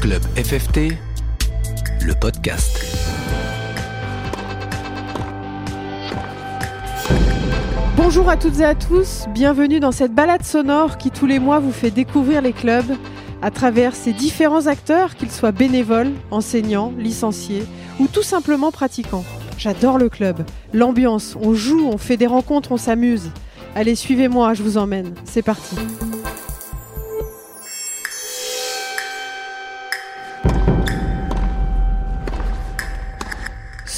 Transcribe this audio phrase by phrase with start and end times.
[0.00, 0.92] Club FFT,
[2.04, 2.96] le podcast.
[7.96, 11.58] Bonjour à toutes et à tous, bienvenue dans cette balade sonore qui tous les mois
[11.58, 12.96] vous fait découvrir les clubs
[13.42, 17.64] à travers ces différents acteurs, qu'ils soient bénévoles, enseignants, licenciés
[17.98, 19.24] ou tout simplement pratiquants.
[19.58, 23.30] J'adore le club, l'ambiance, on joue, on fait des rencontres, on s'amuse.
[23.74, 25.14] Allez, suivez-moi, je vous emmène.
[25.24, 25.76] C'est parti.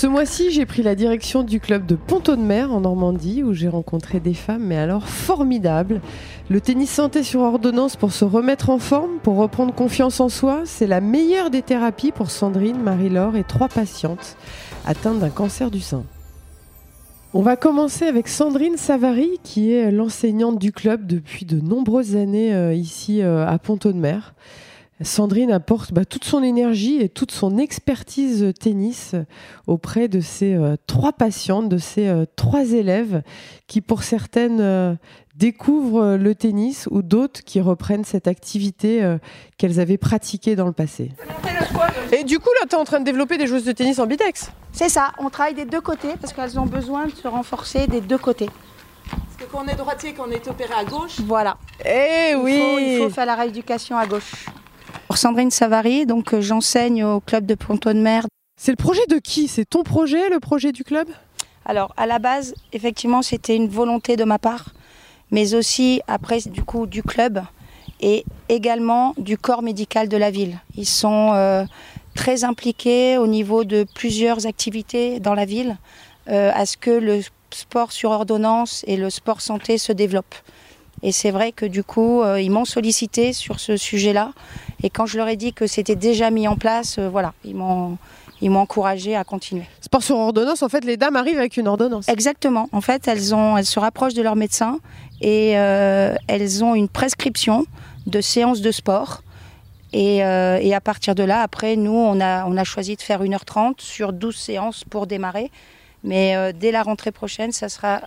[0.00, 3.52] Ce mois-ci, j'ai pris la direction du club de Ponto de Mer en Normandie où
[3.52, 6.00] j'ai rencontré des femmes, mais alors formidables.
[6.48, 10.62] Le tennis santé sur ordonnance pour se remettre en forme, pour reprendre confiance en soi,
[10.66, 14.36] c'est la meilleure des thérapies pour Sandrine, Marie-Laure et trois patientes
[14.86, 16.04] atteintes d'un cancer du sein.
[17.34, 22.54] On va commencer avec Sandrine Savary, qui est l'enseignante du club depuis de nombreuses années
[22.54, 24.32] euh, ici euh, à Ponto de Mer.
[25.02, 29.14] Sandrine apporte bah, toute son énergie et toute son expertise tennis
[29.66, 33.22] auprès de ces euh, trois patientes, de ces euh, trois élèves
[33.68, 34.94] qui, pour certaines, euh,
[35.36, 39.16] découvrent le tennis ou d'autres qui reprennent cette activité
[39.56, 41.12] qu'elles avaient pratiquée dans le passé.
[42.10, 44.06] Et du coup, là, tu es en train de développer des joueuses de tennis en
[44.08, 47.86] bidex C'est ça, on travaille des deux côtés parce qu'elles ont besoin de se renforcer
[47.86, 48.50] des deux côtés.
[49.08, 51.20] Parce que quand on est droitier, quand on est opéré à gauche.
[51.24, 51.56] Voilà.
[51.84, 54.46] Eh oui faut, il faut faire la rééducation à gauche.
[55.08, 58.26] Pour Sandrine Savary, donc euh, j'enseigne au club de Ponto de Mer.
[58.60, 59.48] C'est le projet de qui?
[59.48, 61.08] C'est ton projet, le projet du club?
[61.64, 64.74] Alors à la base, effectivement, c'était une volonté de ma part,
[65.30, 67.42] mais aussi après du coup du club
[68.02, 70.60] et également du corps médical de la ville.
[70.76, 71.64] Ils sont euh,
[72.14, 75.78] très impliqués au niveau de plusieurs activités dans la ville
[76.28, 80.36] euh, à ce que le sport sur ordonnance et le sport santé se développent.
[81.02, 84.32] Et c'est vrai que du coup, euh, ils m'ont sollicité sur ce sujet-là.
[84.82, 87.54] Et quand je leur ai dit que c'était déjà mis en place, euh, voilà, ils
[87.54, 87.98] m'ont
[88.40, 89.64] ils m'ont encouragé à continuer.
[89.80, 92.08] Sport sur ordonnance, en fait, les dames arrivent avec une ordonnance.
[92.08, 92.68] Exactement.
[92.72, 94.78] En fait, elles, ont, elles se rapprochent de leur médecin
[95.20, 97.66] et euh, elles ont une prescription
[98.06, 99.22] de séances de sport.
[99.92, 103.02] Et, euh, et, à partir de là, après, nous, on a, on a choisi de
[103.02, 105.50] faire 1h30 sur 12 séances pour démarrer.
[106.04, 108.02] Mais euh, dès la rentrée prochaine, ça sera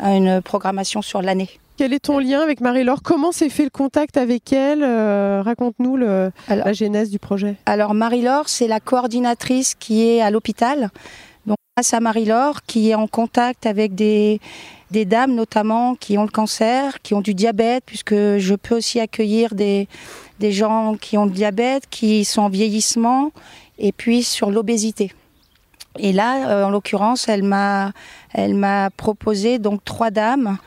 [0.00, 1.48] une programmation sur l'année.
[1.80, 3.00] Quel est ton lien avec Marie-Laure?
[3.02, 4.82] Comment s'est fait le contact avec elle?
[4.82, 6.30] Euh, Raconte-nous la
[6.74, 7.56] genèse du projet.
[7.64, 10.90] Alors Marie-Laure, c'est la coordinatrice qui est à l'hôpital.
[11.46, 14.42] Donc grâce à Marie-Laure, qui est en contact avec des,
[14.90, 19.00] des dames notamment qui ont le cancer, qui ont du diabète, puisque je peux aussi
[19.00, 19.88] accueillir des,
[20.38, 23.30] des gens qui ont le diabète, qui sont en vieillissement,
[23.78, 25.12] et puis sur l'obésité.
[25.98, 27.92] Et là, euh, en l'occurrence, elle m'a,
[28.34, 30.58] elle m'a proposé donc trois dames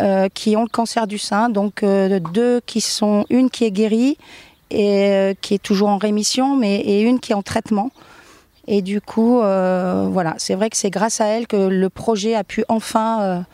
[0.00, 3.70] euh, qui ont le cancer du sein, donc euh, deux qui sont une qui est
[3.70, 4.16] guérie
[4.70, 7.90] et euh, qui est toujours en rémission, mais et une qui est en traitement.
[8.68, 12.44] Et du coup, voilà, c'est vrai que c'est grâce à elle que le projet a
[12.44, 13.44] pu enfin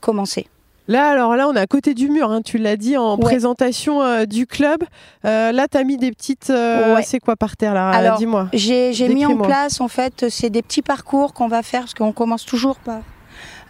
[0.00, 0.46] commencer.
[0.86, 3.22] Là, alors là, on est à côté du mur, hein, tu l'as dit en Ouais.
[3.22, 4.84] présentation euh, du club.
[5.24, 6.50] Euh, là, tu as mis des petites.
[6.50, 7.02] euh, Ouais.
[7.02, 8.16] C'est quoi par terre là?
[8.18, 8.48] Dis-moi.
[8.52, 12.12] J'ai mis en place, en fait, c'est des petits parcours qu'on va faire, parce qu'on
[12.12, 13.00] commence toujours par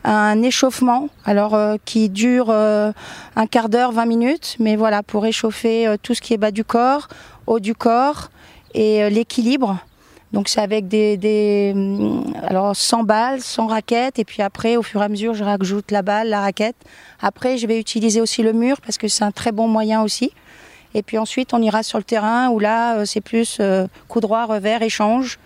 [0.05, 2.93] un échauffement, alors euh, qui dure euh,
[3.37, 6.51] un quart d'heure, 20 minutes, mais voilà, pour échauffer euh, tout ce qui est bas
[6.51, 7.09] du corps,
[7.47, 8.31] haut du corps
[8.75, 9.79] et l'équilibre.
[10.33, 14.83] Donc c'est avec des, des hum, alors sans balles, sans raquettes, et puis après, au
[14.83, 16.77] fur et à mesure, je rajoute la balle, la raquette.
[17.21, 20.33] Après, je vais utiliser aussi le mur parce que c'est un très bon moyen aussi.
[20.93, 23.61] Et puis ensuite, on ira sur le terrain où là, c'est plus
[24.09, 25.39] coup droit, revers, échange.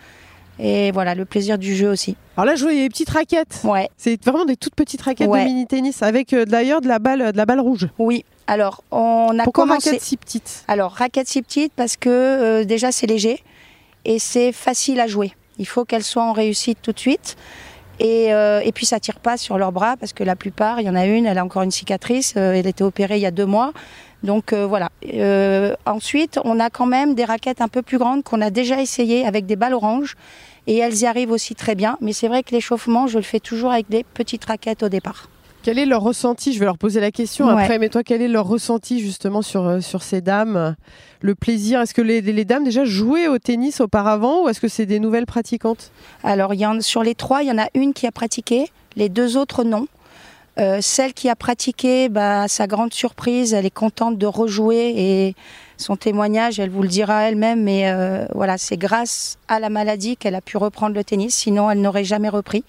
[0.60, 2.16] Et voilà, le plaisir du jeu aussi.
[2.36, 3.60] Alors là, je a des petites raquettes.
[3.64, 5.44] Ouais, C'est vraiment des toutes petites raquettes Ouais.
[5.44, 7.88] de mini-tennis avec euh, d'ailleurs de la balle, de la balle rouge.
[7.98, 8.24] oui.
[8.50, 9.90] Alors, on a Pourquoi commencé.
[9.90, 10.64] raquettes si petites?
[10.68, 13.44] Alors, raquette si petite parce que euh, déjà, c'est léger
[14.06, 15.32] et c'est facile à jouer.
[15.58, 17.36] Il faut qu'elles soient en réussite tout de suite.
[18.00, 20.86] Et, euh, et puis, ça tire pas sur leurs bras parce que la plupart, il
[20.86, 22.32] y en a une, elle a encore une cicatrice.
[22.38, 23.72] euh, elle était opérée il y a deux mois.
[24.22, 24.90] Donc euh, voilà.
[25.14, 28.80] Euh, ensuite, on a quand même des raquettes un peu plus grandes qu'on a déjà
[28.80, 30.16] essayées avec des balles oranges.
[30.66, 31.96] Et elles y arrivent aussi très bien.
[32.00, 35.30] Mais c'est vrai que l'échauffement, je le fais toujours avec des petites raquettes au départ.
[35.62, 36.52] Quel est leur ressenti?
[36.52, 37.52] Je vais leur poser la question Ouais.
[37.62, 40.76] après, mais toi, quel est leur ressenti justement sur, euh, sur ces dames?
[41.20, 41.80] Le plaisir?
[41.80, 45.00] Est-ce que les, les dames déjà jouaient au tennis auparavant ou est-ce que c'est des
[45.00, 45.90] nouvelles pratiquantes?
[46.22, 49.08] Alors, y en, sur les trois, il y en a une qui a pratiqué, les
[49.08, 49.86] deux autres non.
[50.58, 54.92] Euh, celle qui a pratiqué, bah, à sa grande surprise, elle est contente de rejouer
[54.96, 55.34] et
[55.76, 60.16] son témoignage, elle vous le dira elle-même, mais euh, voilà, c'est grâce à la maladie
[60.16, 62.64] qu'elle a pu reprendre le tennis, sinon elle n'aurait jamais repris.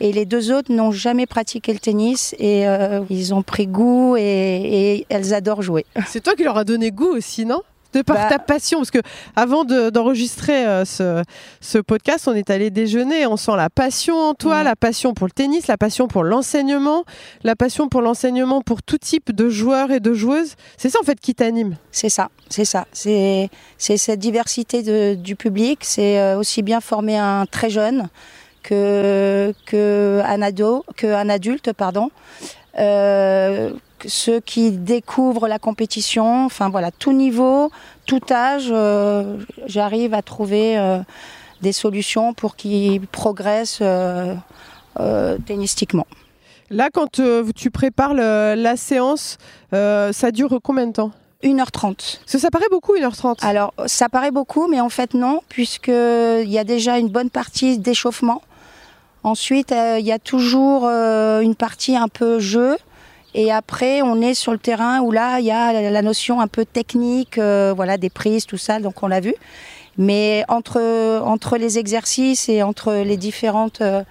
[0.00, 4.16] Et les deux autres n'ont jamais pratiqué le tennis et euh, ils ont pris goût
[4.16, 5.86] et, et elles adorent jouer.
[6.08, 7.62] C'est toi qui leur as donné goût aussi, non?
[7.92, 9.00] De par Bah- ta passion Parce que
[9.36, 11.22] avant de- d'enregistrer euh, ce,
[11.60, 13.26] ce podcast, on est allé déjeuner.
[13.26, 14.64] On sent la passion en toi, Mhm.
[14.64, 17.04] la passion pour le tennis, la passion pour l'enseignement,
[17.44, 20.54] la passion pour l'enseignement pour tout type de joueurs et de joueuses.
[20.76, 21.76] C'est ça en fait qui t'anime.
[21.90, 22.86] C'est ça, c'est ça.
[22.92, 23.48] C'est
[23.78, 25.80] cette diversité de- du public.
[25.82, 28.08] C'est euh, aussi bien former un très jeune
[28.62, 31.72] que, que, un, ado, que un adulte.
[31.72, 32.10] Pardon.
[32.78, 33.70] Euh,
[34.08, 37.70] ceux qui découvrent la compétition, enfin voilà, tout niveau,
[38.06, 40.98] tout âge, euh, j'arrive à trouver euh,
[41.62, 44.34] des solutions pour qu'ils progressent euh,
[45.46, 46.06] tennistiquement.
[46.70, 47.20] Là, quand
[47.54, 49.38] tu prépares le- la séance,
[49.72, 51.10] ça dure combien de temps?
[51.44, 51.96] 1h30.
[52.20, 53.44] Parce que ça paraît beaucoup 1h30.
[53.44, 57.78] Alors, ça paraît beaucoup, mais en fait, non, puisqu'il y a déjà une bonne partie
[57.78, 58.42] d'échauffement.
[59.24, 62.76] Ensuite, euh, il y a toujours euh, une partie un peu jeu.
[63.34, 66.48] Et après, on est sur le terrain où là, il y a la- notion un
[66.48, 69.34] peu technique, euh, voilà, des prises, tout ça, donc on l'a vu.
[69.98, 74.02] Mais entre, entre les exercices et entre les différentes euh,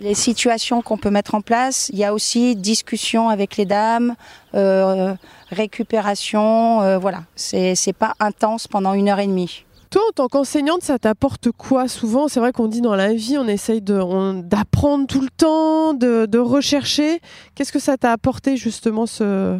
[0.00, 4.14] les situations qu'on peut mettre en place, il y a aussi discussion avec les dames,
[4.54, 5.14] euh,
[5.50, 7.24] récupération, euh, voilà.
[7.34, 9.64] C'est pas intense pendant une heure et demie.
[9.90, 13.38] Toi, en tant qu'enseignante, ça t'apporte quoi Souvent, c'est vrai qu'on dit dans la vie,
[13.38, 17.20] on essaye d'apprendre tout le temps, de, de rechercher.
[17.54, 19.58] Qu'est-ce que ça t'a apporté justement ce,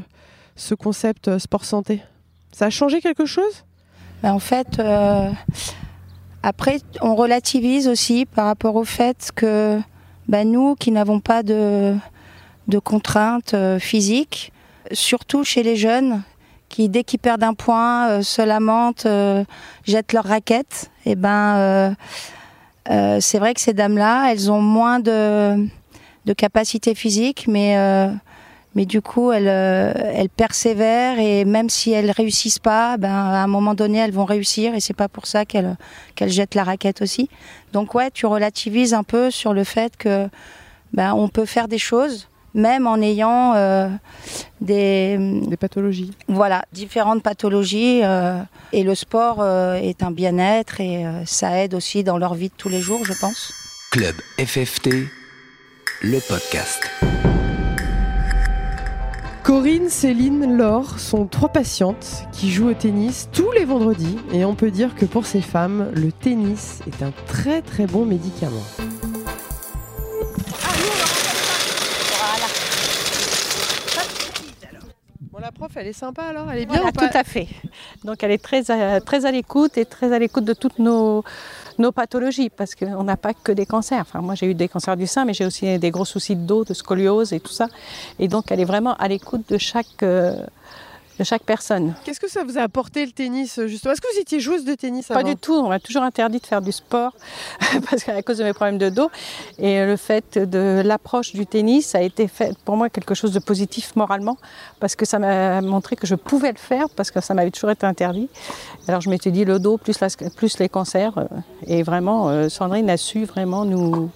[0.54, 2.02] ce concept euh, sport santé?
[2.52, 3.64] Ça a changé quelque chose?
[4.22, 5.30] Ben, en fait, euh,
[6.42, 9.80] après, on relativise aussi par rapport au fait que
[10.28, 11.94] ben, nous, qui n'avons pas de,
[12.66, 14.52] de contraintes euh, physiques,
[14.92, 16.22] surtout chez les jeunes,
[16.78, 19.42] qui dès qu'ils perdent un point euh, se lamentent, euh,
[19.84, 21.96] jettent leur raquette, et ben,
[22.88, 25.66] euh, c'est vrai que ces dames-là, elles ont moins de,
[26.24, 27.76] de capacité physique, mais
[28.74, 33.48] mais du coup, elles, elles persévèrent et même si elles réussissent pas, ben, à un
[33.48, 35.76] moment donné, elles vont réussir et c'est pas pour ça qu'elles
[36.14, 37.28] qu'elles jettent la raquette aussi.
[37.72, 40.28] Donc ouais, tu relativises un peu sur le fait que
[40.92, 43.88] ben, on peut faire des choses même en ayant euh,
[44.60, 45.18] des
[45.48, 46.12] Des pathologies.
[46.28, 48.40] voilà différentes pathologies euh,
[48.72, 52.48] et le sport euh, est un bien-être et euh, ça aide aussi dans leur vie
[52.48, 53.52] de tous les jours, je pense.
[53.90, 54.90] Club FFT,
[56.02, 56.90] le podcast.
[59.42, 64.54] Corinne, Céline, Laure sont trois patientes qui jouent au tennis tous les vendredis et on
[64.54, 68.64] peut dire que pour ces femmes, le tennis est un très très bon médicament.
[75.78, 77.48] Elle est sympa alors Elle est bien Voilà, ou pas tout à fait.
[78.04, 81.24] Donc elle est très, à- très à l'écoute et très à l'écoute de toutes nos,
[81.78, 84.00] nos pathologies parce qu'on n'a pas que des cancers.
[84.00, 86.42] Enfin, moi j'ai eu des cancers du sein, mais j'ai aussi des gros soucis de
[86.42, 87.68] dos, de scoliose et tout ça.
[88.18, 90.36] Et donc elle est vraiment à l'écoute de chaque, euh,
[91.18, 91.94] de chaque personne.
[92.04, 93.92] Qu'est-ce que ça vous a apporté le tennis justement?
[93.92, 96.38] Est-ce que vous étiez joueuse de tennis Pas avant du tout, on m'a toujours interdit
[96.38, 97.12] de faire du sport
[97.90, 99.10] parce qu'à cause de mes problèmes de dos.
[99.58, 103.38] Et le fait de l'approche du tennis a été fait pour moi quelque chose de
[103.40, 104.36] positif moralement
[104.80, 107.70] parce que ça m'a montré que je pouvais le faire parce que ça m'avait toujours
[107.70, 108.28] été interdit.
[108.86, 111.18] Alors je m'étais dit le dos plus, la- plus les cancers.
[111.18, 111.24] euh,
[111.66, 114.10] et vraiment, euh, Sandrine a su vraiment nous,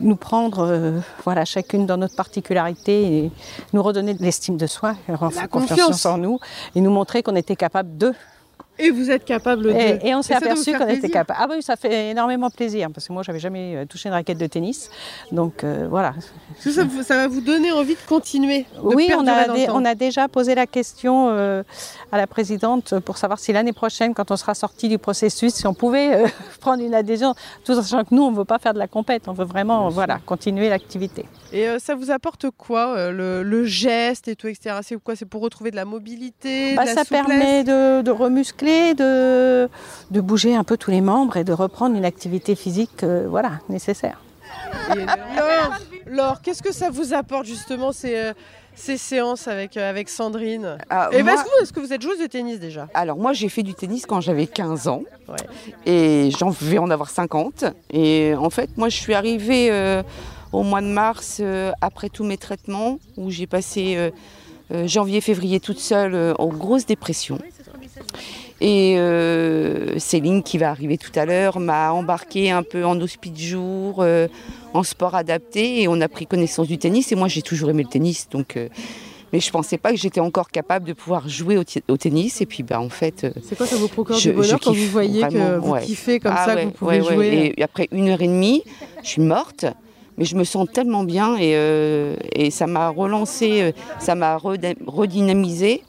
[0.00, 3.32] nous prendre euh, voilà, chacune dans notre particularité et
[3.72, 5.78] nous redonner de l'estime de soi, avoir La confiance.
[5.80, 6.06] confiance.
[6.06, 6.38] en nous
[6.74, 8.12] et nous montrer qu'on était capable de.
[8.78, 9.70] Et vous êtes capable de...
[9.70, 11.38] Et, et on s'est aperçu qu'on était capable.
[11.40, 14.38] Ah oui, ça fait énormément plaisir parce que moi, j'avais jamais euh, touché une raquette
[14.38, 14.90] de tennis.
[15.30, 16.12] Donc euh, voilà.
[16.58, 20.54] Ça, va vous donner envie de continuer de Oui, on a, dé- on déjà posé
[20.54, 21.62] la question euh,
[22.10, 25.66] à la présidente pour savoir si l'année prochaine, quand on sera sorti du processus, si
[25.66, 26.26] on pouvait euh,
[26.60, 27.34] prendre une adhésion,
[27.64, 29.44] tout en sachant que nous, on ne veut pas faire de la compète, on veut
[29.44, 31.26] vraiment voilà, continuer l'activité.
[31.52, 34.78] Et ça vous apporte quoi le, le geste et tout, etc.
[34.82, 35.14] C'est quoi?
[35.14, 37.26] C'est pour retrouver de la mobilité, Bah, de la ça souplesse?
[37.26, 39.68] permet de, de remuscler, de,
[40.10, 43.60] de bouger un peu tous les membres et de reprendre une activité physique euh, voilà,
[43.68, 44.20] nécessaire.
[44.96, 48.32] Laure, Laure, qu'est-ce que ça vous apporte justement ces, euh,
[48.74, 50.78] ces séances avec, euh, avec Sandrine?
[50.90, 52.88] Ah, Et moi- est-ce que, vous- est-ce que vous êtes joueuse de tennis déjà?
[52.94, 55.02] Alors moi j'ai fait du tennis quand j'avais 15 ans.
[55.28, 55.36] Ouais.
[55.86, 60.02] et j'en vais en avoir 50 et en fait moi je suis arrivée euh,
[60.52, 64.10] au mois de mars euh, après tous mes traitements où j'ai passé euh,
[64.72, 67.38] euh, janvier février toute seule euh, en grosse dépression
[68.60, 73.38] et euh, Céline qui va arriver tout à l'heure m'a embarqué un peu en hospice
[73.38, 74.28] jour euh,
[74.72, 77.82] en sport adapté et on a pris connaissance du tennis et moi j'ai toujours aimé
[77.82, 78.68] le tennis donc euh,
[79.32, 82.62] mais je pensais pas que j'étais encore capable de pouvoir jouer au, tennis et puis
[82.62, 85.22] bah en fait euh, C'est quoi ça vous procure Je- du bonheur quand vous voyez
[85.22, 85.82] que vous ouais.
[85.82, 88.28] kiffez comme Ah ça, ouais, que vous pouvez ouais, jouer Et après une heure et
[88.28, 88.62] demie,
[89.02, 89.66] je suis morte,
[90.18, 94.36] mais je me sens tellement bien et, euh, et ça m'a relancé, ça m'a
[94.86, 95.82] redynamisé.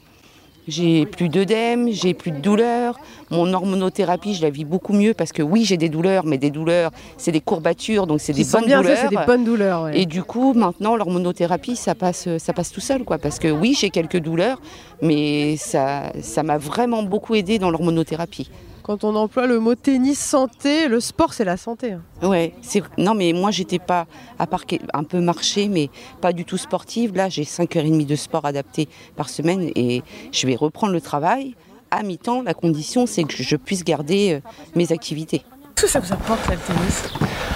[0.68, 2.98] J'ai plus d'œdème, j'ai plus de douleurs.
[3.30, 6.50] Mon hormonothérapie, je la vis beaucoup mieux parce que oui, j'ai des douleurs, mais des
[6.50, 8.98] douleurs, c'est des courbatures, donc c'est des bonnes bien, douleurs.
[9.00, 9.84] c'est des bonnes douleurs.
[9.84, 10.00] ouais.
[10.00, 13.18] Et du coup, maintenant, l'hormonothérapie, ça passe, ça passe tout seul, quoi.
[13.18, 14.60] Parce que oui, j'ai quelques douleurs,
[15.02, 18.50] mais ça, ça m'a vraiment beaucoup aidé dans l'hormonothérapie.
[18.86, 21.94] Quand on emploie le mot tennis santé, le sport c'est la santé.
[21.94, 22.02] hein.
[22.22, 24.06] Ouais, c'est non, mais moi, j'étais pas
[24.38, 24.62] à part
[24.94, 25.90] un peu marché, mais
[26.20, 27.12] pas du tout sportive.
[27.16, 31.56] Là, j'ai 5h30 de sport adapté par semaine et je vais reprendre le travail.
[31.90, 35.42] À mi-temps, la condition, c'est que je puisse garder euh, mes activités.
[35.74, 37.02] Tout ça vous apporte là, le tennis?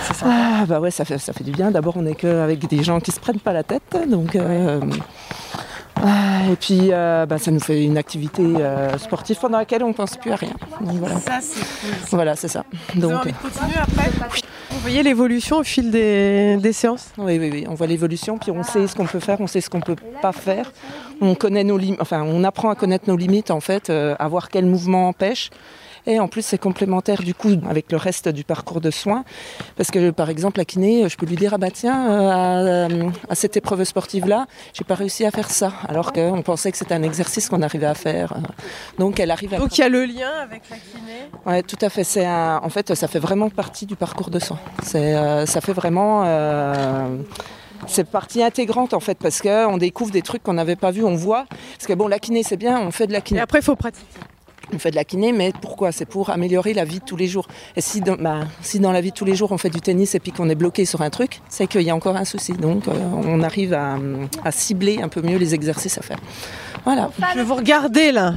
[0.09, 0.27] C'est ça.
[0.29, 1.71] Ah bah ouais, ça fait, ça fait du bien.
[1.71, 4.35] D'abord, on est qu'avec des gens qui se prennent pas la tête, donc.
[4.35, 4.81] euh,
[6.51, 10.17] et puis, euh, bah, ça nous fait une activité euh, sportive pendant laquelle on pense
[10.17, 10.53] plus à rien.
[10.81, 11.91] Donc voilà, Ça c'est cool.
[12.13, 12.65] voilà c'est ça.
[12.95, 14.11] Vous Donc, avez envie de continuer après
[14.71, 17.11] Vous voyez l'évolution au fil des, des séances?
[17.19, 19.61] Oui, oui, oui, on voit l'évolution, puis on sait ce qu'on peut faire, on sait
[19.61, 20.73] ce qu'on peut pas faire.
[21.21, 24.27] On connaît nos limites, enfin, on apprend à connaître nos limites en fait, euh, à
[24.29, 25.51] voir quel mouvement empêche.
[26.07, 29.25] Et en plus, c'est complémentaire du coup avec le reste du parcours de soins.
[29.77, 32.89] Parce que par exemple, la kiné, je peux lui dire Ah bah tiens, euh,
[33.29, 35.73] à, à cette épreuve sportive-là, j'ai pas réussi à faire ça.
[35.89, 38.35] Alors qu'on pensait que c'était un exercice qu'on arrivait à faire.
[38.99, 39.59] Donc elle arrive à.
[39.59, 41.19] Donc il y a le lien avec la kiné.
[41.47, 42.05] Ouais, tout à fait.
[42.05, 44.59] C'est un- En fait, ça fait vraiment partie du parcours de soins.
[44.83, 46.23] C'est, euh, ça fait vraiment.
[46.25, 47.17] euh,
[47.87, 51.15] C'est partie intégrante en fait parce qu'on découvre des trucs qu'on n'avait pas vus, on
[51.17, 51.47] voit.
[51.77, 53.41] Parce que bon, la kiné c'est bien, on fait de la Et kiné.
[53.41, 54.07] après il faut pratiquer.
[54.73, 55.93] On fait de la kiné, mais pourquoi?
[55.93, 57.49] C'est pour améliorer la vie de tous les jours.
[57.77, 59.81] Et si dans, bah, si dans la vie de tous les jours on fait du
[59.81, 62.25] tennis et puis qu'on est bloqué sur un truc, c'est qu'il y a encore un
[62.25, 62.53] souci.
[62.53, 63.97] Donc euh, on arrive à,
[64.45, 66.19] à cibler un peu mieux les exercices à faire.
[66.85, 67.11] Voilà.
[67.33, 68.35] Je vais vous regarder là.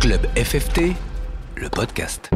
[0.00, 0.92] Club FFT,
[1.56, 2.30] le podcast.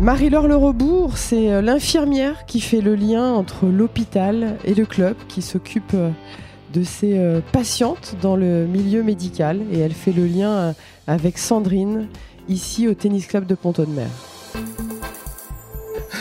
[0.00, 5.14] Marie-Laure Le Rebourg, c'est euh, l'infirmière qui fait le lien entre l'hôpital et le club,
[5.28, 6.10] qui s'occupe euh,
[6.74, 9.60] de ses euh, patientes dans le milieu médical.
[9.72, 10.72] Et elle fait le lien euh,
[11.06, 12.08] avec Sandrine,
[12.48, 14.08] ici au Tennis Club de Pont-de-Mer.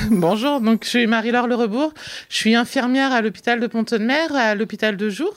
[0.12, 1.94] Bonjour, donc je suis Marie-Laure Le Rebourg.
[2.30, 5.34] Je suis infirmière à l'hôpital de Pont-de-Mer, à l'hôpital de jour,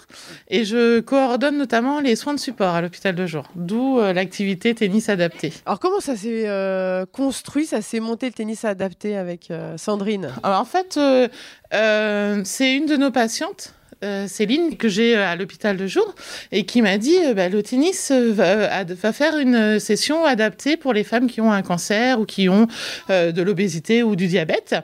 [0.49, 4.75] et je coordonne notamment les soins de support à l'hôpital de jour, d'où euh, l'activité
[4.75, 5.53] tennis adapté.
[5.67, 10.31] Alors comment ça s'est euh, construit, ça s'est monté le tennis adapté avec euh, Sandrine?
[10.43, 11.29] Alors, en fait, euh,
[11.75, 13.76] euh, c'est une de nos patientes.
[14.05, 16.15] Euh, Céline que j'ai euh, à l'hôpital de jour
[16.53, 20.93] et qui m'a dit euh, bah, le tennis euh, va, faire une session adaptée pour
[20.93, 22.67] les femmes qui ont un cancer ou qui ont
[23.09, 24.75] de l'obésité ou du diabète.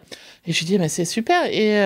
[0.46, 1.44] Et je lui dis mais c'est super.
[1.46, 1.76] Et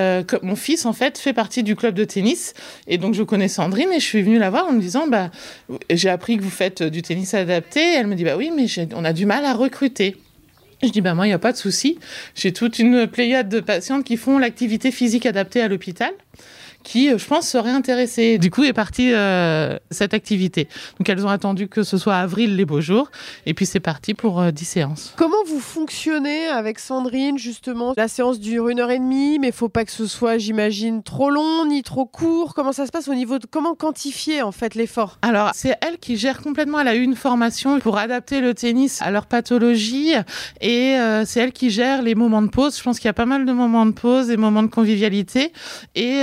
[0.42, 2.54] mon fils en fait fait partie du club de tennis.
[2.86, 5.30] Et donc je connais Sandrine et je suis venue la voir en me disant bah
[5.90, 7.80] j'ai appris que vous faites du tennis adapté.
[7.80, 10.16] Elle me dit bah oui mais on a du mal à recruter.
[10.82, 11.98] Je dis, bah moi, il n'y a pas de souci.
[12.34, 16.12] J'ai toute une pléiade de patientes qui font l'activité physique adaptée à l'hôpital,
[16.86, 18.38] qui, euh, je pense, seraient intéressées.
[18.38, 20.68] Du coup, est partie euh, cette activité.
[20.98, 23.10] Donc, elles ont attendu que ce soit avril, les beaux jours.
[23.44, 25.12] Et puis, c'est parti pour euh, 10 séances.
[25.16, 27.92] Comment vous fonctionnez avec Sandrine justement?
[27.96, 31.28] La séance dure une heure et demie, mais faut pas que ce soit, j'imagine, trop
[31.28, 32.54] long ni trop court.
[32.54, 35.18] Comment ça se passe au niveau de comment quantifier en fait l'effort?
[35.22, 36.78] Alors, c'est elle qui gère complètement.
[36.78, 40.12] Elle a eu une formation pour adapter le tennis à leur pathologie.
[40.60, 42.78] Et euh, c'est elle qui gère les moments de pause.
[42.78, 45.52] Je pense qu'il y a pas mal de moments de pause, des moments de convivialité.
[45.96, 46.22] Et,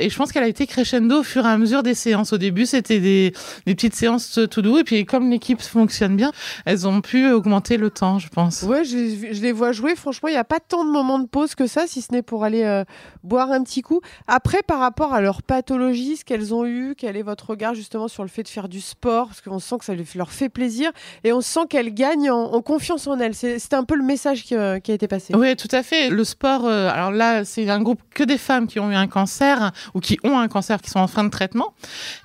[0.00, 2.32] et je pense qu'elle a été crescendo au fur et à mesure des séances.
[2.32, 3.32] Au début, c'était des,
[3.66, 4.78] des petites séances tout doux.
[4.78, 6.32] Et puis, comme l'équipe fonctionne bien,
[6.64, 8.62] elles ont pu augmenter le temps, je pense.
[8.62, 9.94] Ouais, je, je les vois jouer.
[9.96, 12.22] Franchement, il n'y a pas tant de moments de pause que ça, si ce n'est
[12.22, 12.84] pour aller euh,
[13.22, 14.00] boire un petit coup.
[14.26, 18.08] Après, par rapport à leur pathologie, ce qu'elles ont eu, quel est votre regard justement
[18.08, 19.26] sur le fait de faire du sport?
[19.28, 20.90] Parce qu'on sent que ça leur fait plaisir
[21.24, 23.34] et on sent qu'elles gagnent en, en confiance en elles.
[23.34, 25.34] C'est- C'était un peu le message qui, euh, qui a été passé.
[25.36, 26.08] Oui, tout à fait.
[26.10, 29.06] Le sport, euh, alors là, c'est un groupe que des femmes qui ont eu un
[29.06, 31.74] cancer ou qui ont un cancer, qui sont en fin de traitement.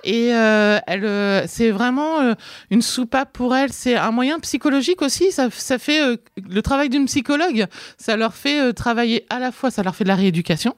[0.03, 2.33] Et euh, elle, euh, c'est vraiment euh,
[2.69, 3.73] une soupape pour elles.
[3.73, 5.31] C'est un moyen psychologique aussi.
[5.31, 7.67] Ça, ça fait le travail d'une psychologue.
[7.97, 10.75] Ça leur fait travailler à la fois, ça leur fait de la rééducation.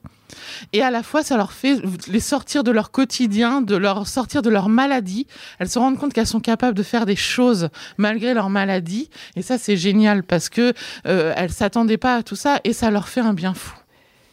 [0.74, 1.78] Et à la fois, ça leur fait
[2.08, 5.28] les sortir de leur quotidien, de leur sortir de leur maladie.
[5.60, 9.10] Elles se rendent compte qu'elles sont capables de faire des choses malgré leur maladie.
[9.36, 10.74] Et ça, c'est génial parce que
[11.08, 13.76] euh, elles s'attendaient pas à tout ça et ça leur fait un bien fou.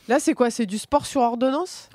[0.09, 0.51] Là, c'est quoi?
[0.51, 1.89] C'est du sport sur ordonnance?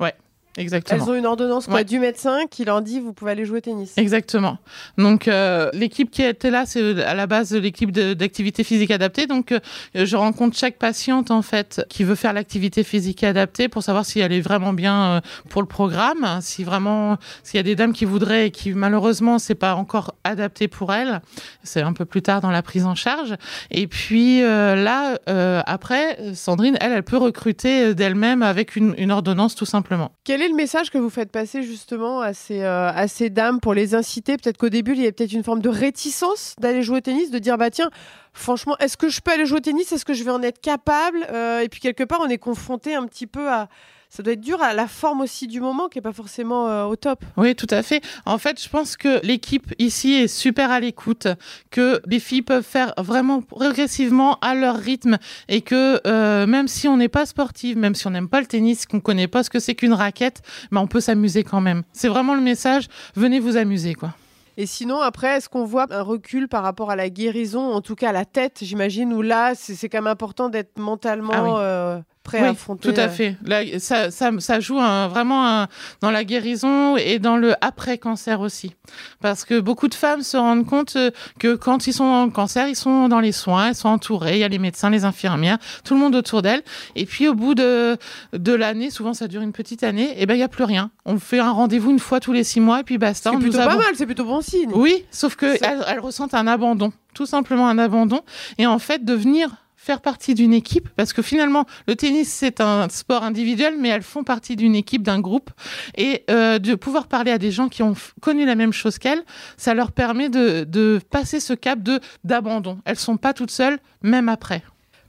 [0.58, 1.04] Exactement.
[1.04, 1.84] Elles ont une ordonnance quoi, Ouais.
[1.84, 3.94] du médecin qui leur dit vous pouvez aller jouer au tennis.
[3.98, 4.58] Exactement.
[4.98, 9.28] Donc euh, l'équipe qui était là, c'est à la base l'équipe d'activité physique adaptée.
[9.28, 9.60] Donc euh,
[9.94, 14.20] je rencontre chaque patiente en fait qui veut faire l'activité physique adaptée pour savoir si
[14.20, 17.94] elle est vraiment bien euh, pour le programme, si vraiment s'il y a des dames
[17.94, 21.22] qui voudraient et qui malheureusement c'est pas encore adapté pour elles,
[21.64, 23.36] c'est un peu plus tard dans la prise en charge.
[23.72, 28.96] Et puis euh, là euh, après Sandrine, elle, elle peut recruter euh, d'elle-même avec une,
[28.98, 30.12] une ordonnance tout simplement.
[30.28, 33.74] Est le message que vous faites passer justement à ces, euh, à ces dames pour
[33.74, 34.38] les inciter?
[34.38, 37.32] Peut-être qu'au début, il y a peut-être une forme de réticence d'aller jouer au tennis,
[37.32, 37.90] de dire bah tiens,
[38.34, 39.92] franchement, est-ce que je peux aller jouer au tennis?
[39.92, 41.26] Est-ce que je vais en être capable?
[41.32, 43.68] Euh, Et puis quelque part, on est confronté un petit peu à.
[44.10, 46.86] Ça doit être dur à la forme aussi du moment qui est pas forcément euh,
[46.86, 47.24] au top.
[47.36, 48.02] Oui, tout à fait.
[48.26, 51.28] En fait, je pense que l'équipe ici est super à l'écoute,
[51.72, 55.18] que les filles peuvent faire vraiment progressivement à leur rythme
[55.50, 58.48] et que euh, même si on n'est pas sportive, même si on n'aime pas le
[58.48, 61.84] tennis, qu'on connaît pas ce que c'est qu'une raquette, mais on peut s'amuser quand même.
[61.92, 62.88] C'est vraiment le message.
[63.16, 64.14] Venez vous amuser, quoi.
[64.60, 67.94] Et sinon, après, est-ce qu'on voit un recul par rapport à la guérison, en tout
[67.94, 71.44] cas à la tête, j'imagine, où là, c'est c'est quand même important d'être mentalement Ah
[71.44, 71.50] oui.
[71.60, 72.94] euh, prêt Oui, à affronter.
[72.94, 73.36] Tout à euh, fait.
[73.46, 75.68] Là, ça, ça, ça joue un- vraiment un-
[76.02, 78.76] dans la guérison et dans le après-cancer aussi.
[79.22, 82.68] Parce que beaucoup de femmes se rendent compte euh, que quand ils sont en cancer,
[82.68, 85.58] ils sont dans les soins, elles sont entourées, il y a les médecins, les infirmières,
[85.84, 86.62] tout le monde autour d'elles.
[86.96, 87.98] Et puis au bout de,
[88.34, 90.92] de l'année, souvent ça dure une petite année, et ben il n'y a plus rien.
[91.06, 93.30] On fait un rendez-vous une fois tous les six mois et puis basta.
[93.30, 94.70] C'est nous plutôt pas mal, c'est plutôt bon signe.
[94.74, 98.22] Oui, sauf que Ça- elles, ressentent un abandon, tout simplement un abandon.
[98.58, 99.50] Et en fait, de venir
[99.88, 104.04] faire partie d'une équipe, parce que finalement, le tennis, c'est un sport individuel, mais elles
[104.04, 105.50] font partie d'une équipe, d'un groupe.
[105.96, 109.24] Et euh, de pouvoir parler à des gens qui ont connu la même chose qu'elles,
[109.56, 112.80] ça leur permet de, de passer ce cap de d'abandon.
[112.84, 114.62] Elles sont pas toutes seules, même après.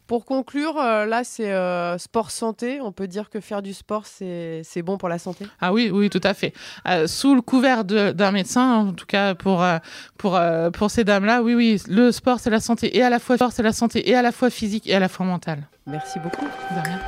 [0.08, 2.80] Pour conclure, euh, là, c'est euh, sport santé.
[2.80, 5.46] On peut dire que faire du sport, c'est c'est bon pour la santé.
[5.60, 6.54] Ah oui, oui, tout à fait.
[6.88, 9.62] Euh, sous le couvert d'un médecin, en tout cas pour
[10.16, 10.40] pour
[10.72, 13.52] pour ces dames-là, oui, oui, le sport c'est la santé et à la fois sport
[13.52, 15.68] c'est la santé et à la fois physique et à la fois mentale.
[15.86, 16.46] Merci beaucoup.
[16.46, 16.98] De rien.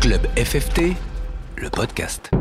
[0.00, 0.96] Club FFT,
[1.56, 2.32] le podcast.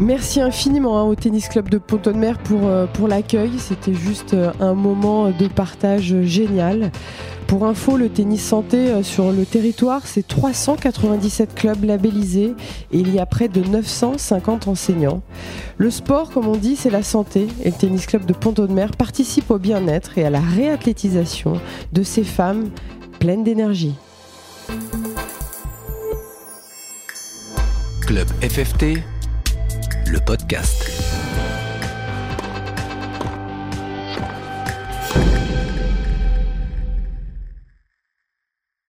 [0.00, 3.50] Merci infiniment hein, au Tennis Club de Pont-de-Mer pour, euh, pour l'accueil.
[3.58, 6.90] C'était juste euh, un moment de partage génial.
[7.46, 12.54] Pour info, le tennis santé euh, sur le territoire, c'est 397 clubs labellisés
[12.92, 15.20] et il y a près de 950 enseignants.
[15.76, 19.50] Le sport, comme on dit, c'est la santé et le Tennis Club de Pont-de-Mer participe
[19.50, 21.60] au bien-être et à la réathlétisation
[21.92, 22.70] de ces femmes
[23.18, 23.96] pleines d'énergie.
[28.00, 29.02] Club FFT,
[30.10, 31.09] le podcast.